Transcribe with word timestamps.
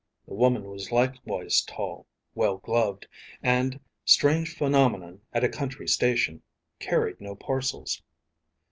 The 0.27 0.33
woman 0.33 0.63
was 0.63 0.91
likewise 0.91 1.61
tall, 1.61 2.07
well 2.33 2.57
gloved, 2.57 3.07
and, 3.43 3.79
strange 4.03 4.57
phenomenon 4.57 5.21
at 5.31 5.43
a 5.43 5.47
country 5.47 5.87
station, 5.87 6.41
carried 6.79 7.21
no 7.21 7.35
parcels. 7.35 8.01